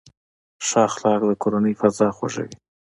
[0.65, 2.53] ښه اخلاق د کورنۍ فضا خوږوي.